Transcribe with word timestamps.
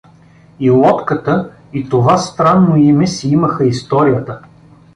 И 0.59 0.69
лодката, 0.69 1.51
и 1.73 1.89
това 1.89 2.17
странно 2.17 2.75
име 2.75 3.07
си 3.07 3.29
имаха 3.29 3.65
историята. 3.65 4.39